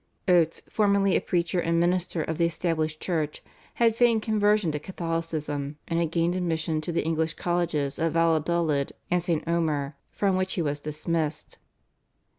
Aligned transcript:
Oates, 0.27 0.63
formerly 0.67 1.15
a 1.15 1.21
preacher 1.21 1.59
and 1.59 1.79
minister 1.79 2.23
of 2.23 2.39
the 2.39 2.45
Established 2.47 2.99
Church, 2.99 3.43
had 3.75 3.95
feigned 3.95 4.23
conversion 4.23 4.71
to 4.71 4.79
Catholicism, 4.79 5.77
and 5.87 5.99
had 5.99 6.09
gained 6.09 6.35
admission 6.35 6.81
to 6.81 6.91
the 6.91 7.05
English 7.05 7.35
colleges 7.35 7.99
at 7.99 8.13
Valladolid 8.13 8.93
and 9.11 9.21
St. 9.21 9.47
Omer 9.47 9.95
from 10.09 10.37
which 10.37 10.53
he 10.53 10.61
was 10.63 10.79
dismissed. 10.79 11.59